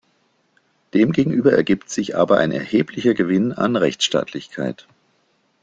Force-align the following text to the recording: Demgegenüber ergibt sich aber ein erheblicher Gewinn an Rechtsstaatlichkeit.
Demgegenüber 0.95 1.53
ergibt 1.53 1.91
sich 1.91 2.15
aber 2.17 2.39
ein 2.39 2.51
erheblicher 2.51 3.13
Gewinn 3.13 3.53
an 3.53 3.75
Rechtsstaatlichkeit. 3.75 4.87